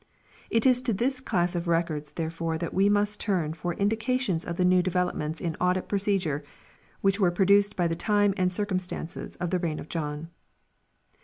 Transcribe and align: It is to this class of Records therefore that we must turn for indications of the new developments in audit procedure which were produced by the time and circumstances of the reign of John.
It 0.49 0.65
is 0.65 0.81
to 0.81 0.93
this 0.93 1.19
class 1.19 1.53
of 1.55 1.67
Records 1.67 2.13
therefore 2.13 2.57
that 2.57 2.73
we 2.73 2.89
must 2.89 3.19
turn 3.19 3.53
for 3.53 3.75
indications 3.75 4.43
of 4.45 4.57
the 4.57 4.65
new 4.65 4.81
developments 4.81 5.39
in 5.39 5.55
audit 5.57 5.87
procedure 5.87 6.43
which 7.01 7.19
were 7.19 7.29
produced 7.29 7.75
by 7.75 7.87
the 7.87 7.93
time 7.95 8.33
and 8.35 8.51
circumstances 8.51 9.35
of 9.35 9.51
the 9.51 9.59
reign 9.59 9.77
of 9.79 9.89
John. 9.89 10.31